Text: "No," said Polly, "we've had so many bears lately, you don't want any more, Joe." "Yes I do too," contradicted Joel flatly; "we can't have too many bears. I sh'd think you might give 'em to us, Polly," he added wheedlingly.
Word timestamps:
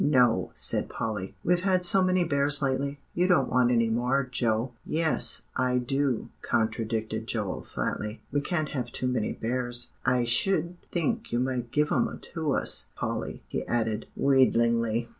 "No," 0.03 0.49
said 0.55 0.89
Polly, 0.89 1.35
"we've 1.43 1.61
had 1.61 1.85
so 1.85 2.01
many 2.01 2.23
bears 2.23 2.59
lately, 2.59 2.97
you 3.13 3.27
don't 3.27 3.51
want 3.51 3.69
any 3.69 3.87
more, 3.91 4.23
Joe." 4.25 4.71
"Yes 4.83 5.43
I 5.55 5.77
do 5.77 5.85
too," 5.95 6.29
contradicted 6.41 7.27
Joel 7.27 7.61
flatly; 7.61 8.19
"we 8.31 8.41
can't 8.41 8.69
have 8.69 8.91
too 8.91 9.05
many 9.05 9.31
bears. 9.31 9.91
I 10.03 10.23
sh'd 10.23 10.77
think 10.91 11.31
you 11.31 11.37
might 11.37 11.69
give 11.71 11.91
'em 11.91 12.17
to 12.33 12.51
us, 12.53 12.87
Polly," 12.95 13.43
he 13.47 13.63
added 13.67 14.07
wheedlingly. 14.17 15.07